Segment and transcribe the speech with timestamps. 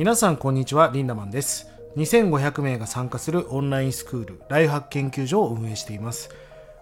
[0.00, 0.90] 皆さんこんにちは。
[0.94, 1.68] リンダマンです。
[1.98, 6.30] 2500名が参加するオンラインスクールライフハック研究所を運営しています。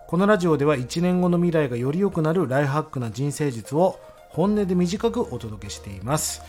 [0.06, 3.98] このラジオでは1年後の未来がより良くなるライフハックな人生術を
[4.28, 6.42] 本音で短くお届けしています、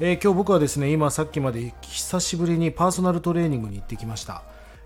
[0.00, 4.42] えー、今日僕はですね今さっきまで久しぶりにパーソナルトレーニングに行ってきました、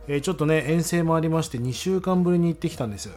[0.06, 3.10] えー、ちょっとね遠征もありまして2週間ぶりに行ってきたんです。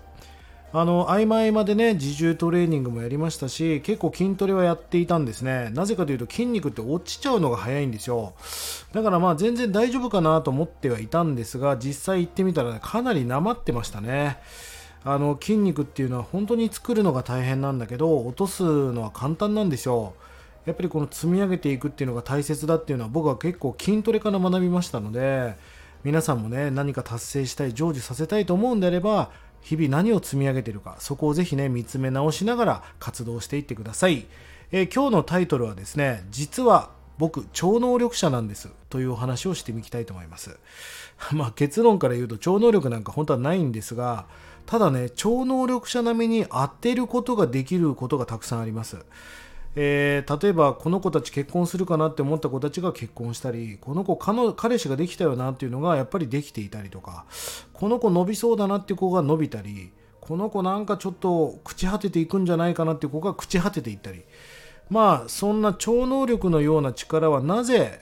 [0.72, 5.72] あの合間合間でね自重トレーニングもやりましたし結構筋トレはやっていたんですね。
[5.74, 8.34] なぜかというと筋肉って落ちちゃうのが早いんですよ。
[8.94, 14.38] だからまあ全然大丈夫かなと思ってはいたんですが実際行ってみたら、かなりなまってましたね。
[15.04, 20.14] あの筋肉っていうのは本当に作るのが大変なんだけど落とすのは簡単なんですよ。
[20.66, 25.56] やっぱりこの積み上げていくっていうのが大切だっていうのは僕は結構筋トレから学びましたので
[26.04, 29.32] 皆さんもね何か達成したい成就させたいと思うんであれば
[29.62, 34.26] 日々何を積み上げているかそこをぜひね見つめ直しながら活動していってください、
[34.72, 40.58] えー、今日のタイトルはですね実は僕超能力者なんですというお話をしてみたいと思います。
[41.34, 44.26] まあ結論から言うと超能力なんか本当はないんですが
[44.66, 49.06] ただね超能力者並みに当てることができることがたくさんあります。
[49.76, 57.26] えー、例えばこの子たち結婚するかなって思った子たちが結婚したりこの子彼氏ができたよなっていうのがやっぱりできていたりとか
[57.74, 64.24] この子伸びそうだなっていう子が伸びたりこの子なんかちょっと朽ち果てていくんじゃないかなっていう子が朽ち果てていったり
[64.90, 68.02] まあそんな超能力のような力はなぜ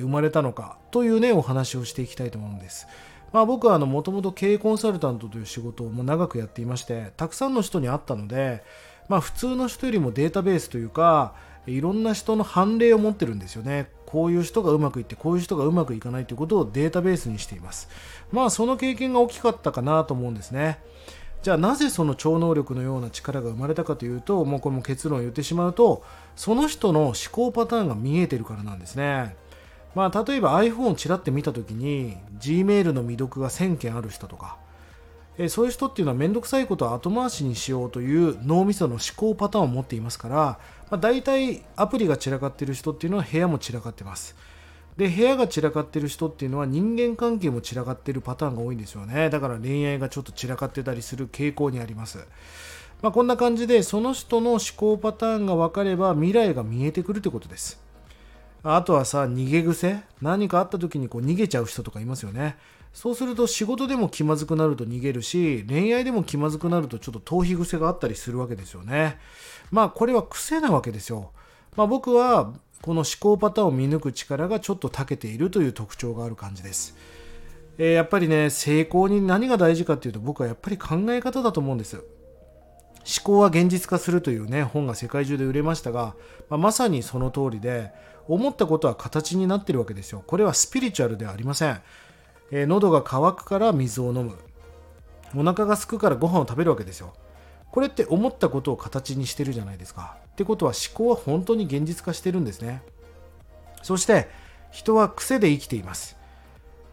[0.00, 2.86] 生まれたのかというねお話をしていきたいと思うんです。
[3.32, 8.62] まあ、僕はもともと経営コンサルタントという仕事を長くやっていましてたくさんの人に会ったので
[9.08, 11.34] まあ、普通の人よりもデータベースというか
[11.66, 13.88] いろんな人の判例を持ってるんですよね。
[14.06, 17.88] こういう人がうまくいってこういう人がうまくいかないということをデータベースにしています。
[18.32, 20.78] まあその経験が大きかったかなと思うんですね。
[21.42, 26.02] じゃあなぜその超能力のような力が生まれたかというともうこれも結論を言ってしまうと
[26.36, 29.36] その人の思考パターンが見えてるからなんですね。
[29.94, 34.58] まあ例えば iPhone をちらって見た時に Gmail の未読が1000件ある人とか
[35.36, 40.58] えそういう人っていうのは面倒くさいことを後回しにしようという脳みその思考パターンを持っていますから、ま
[40.90, 44.36] あ、大体アプリが散らかってる人っていうのは部屋も散らかってます。
[44.96, 49.28] で部屋が散らかってる人っていうのは人間関係も散らかってるパターンが多いんですよね。
[49.28, 52.24] だから恋愛がちょっと散らかってたりする傾向にあります。
[53.02, 57.82] まあ、こんな感じでその人の思考パターンが分かれば未来が見えてくるってことです。
[58.62, 60.00] あとはさ逃げ癖。
[60.22, 62.56] 何かあった時にこう逃げちゃう人とかいますよね。
[62.94, 69.18] そうすると仕事でも気まずくなると逃げるし恋愛でも気まずくなるとちょっと逃避癖があったりするわけですよね。
[69.72, 71.32] まあこれは癖なわけですよ。
[71.76, 76.96] まあ僕はこの思考パターンを見抜く力がちょっと長けているという特徴がある感じです。
[77.78, 81.96] えー、やっぱりね成功に何が大事かっていうと僕はやっぱり考え方だと思うんです。
[81.96, 82.04] 思
[83.24, 86.14] 考は現実化するというね本が世界中で売れましたが、
[86.48, 87.90] まあ、まさにその通りで
[88.28, 90.22] 思ったことは形になってるわけですよ。
[90.24, 91.80] これはスピリチュアルではありません。
[92.50, 94.36] えー、喉が渇くから水を飲む。
[95.36, 97.14] お腹が空くからご飯を食べるわけですよ。
[97.70, 100.16] これって思ったことを形にしてるじゃないですか。
[100.32, 102.82] ってことは思考は本当に現実化してるんですね。
[103.82, 104.28] そして
[104.70, 106.16] 人は癖で生きています。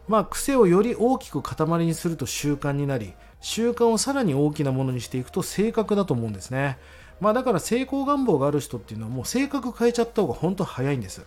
[0.08, 6.78] まあ癖をより大きく塊にすると習慣になり習慣をさらに大きなものにしていくと性格だと思うんですね。
[7.20, 11.24] まあだから成功願望がある人っていうのはもう性格変えちゃった方が本当早いんです。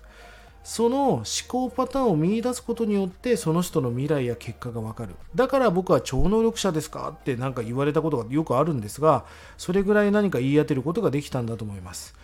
[0.66, 5.16] その思考パターンを見いだすことによってその人の未来や結果がわかる。
[5.36, 7.16] だから僕は超能力者ですか？
[7.16, 9.26] って何か言われたことがよくあるんですが
[9.58, 12.16] それぐらい何か言い当てることができたんだと思います。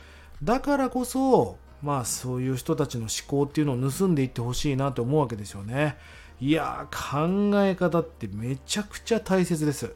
[0.41, 5.97] だからこそまあそういう人たちの思考っていうのを盗んでいってほしいなと思うわけですよね。
[6.40, 9.94] いやー考え方ってめちゃくちゃ大切です。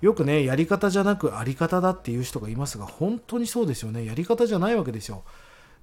[0.00, 4.04] よくねやり方じゃなくあり方だっていう人がいますが本当にそうですよね。
[4.04, 5.22] やり方じゃないわけですよ。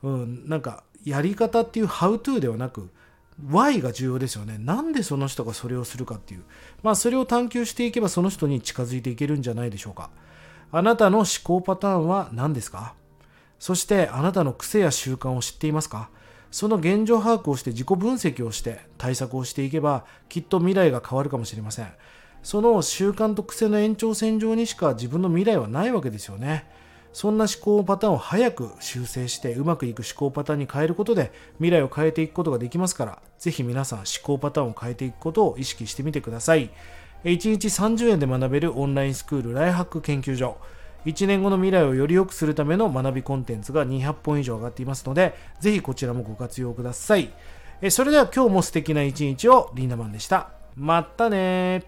[0.04, 2.90] うん、なんかやり方っていう how to ではなく
[3.50, 4.58] Y が重要ですよね。
[4.58, 6.44] なんでその人がそれをするかっていう。
[6.84, 10.10] まあそれを探求していけばその人に近づいていけるんじゃないでしょうか。
[10.72, 12.96] あなたの思考パターンは何ですか？
[13.60, 16.10] そしてあなたの癖や習慣を知っていますか？
[16.50, 21.88] その現状把握をして自己分析をして対策をしていけばきっと未来が変わるかもしれません。
[22.42, 26.70] その習慣と癖の延長線上にしか自分の未来はないわけですよね。
[27.16, 36.72] そんな思考パターンを早く修正してうまくいく思考パターンに変えることで未来を変えていくことができますからぜひ皆さん思考パターンを変えていくことを意識してみてください。
[37.24, 40.58] 1日30円で学べるオンラインスクールライハック研究所。
[41.06, 47.32] 1年後の未来をより良くするための学びコンテンツが200本以上上がっていますのでぜひこちらもご活用ください。
[47.92, 50.50] それでは今日も素敵な一日をリンダマンでした。
[50.76, 51.86] またね